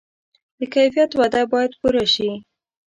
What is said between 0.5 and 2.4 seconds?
د کیفیت وعده باید پوره شي.